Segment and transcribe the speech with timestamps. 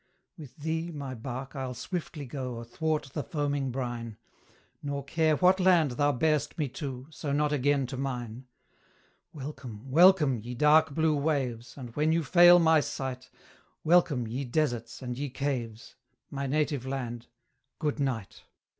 [0.35, 4.17] With thee, my bark, I'll swiftly go Athwart the foaming brine;
[4.81, 8.47] Nor care what land thou bear'st me to, So not again to mine.
[9.31, 11.77] Welcome, welcome, ye dark blue waves!
[11.77, 13.29] And when you fail my sight,
[13.83, 15.93] Welcome, ye deserts, and ye caves!
[16.31, 17.27] My Native Land
[17.77, 18.41] Good Night!